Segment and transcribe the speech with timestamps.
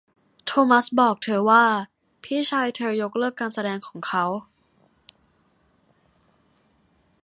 [0.45, 1.63] โทมัสบอกเธอว่า
[2.23, 4.25] พี่ชายเธอยกเลิกการแสดงของเขา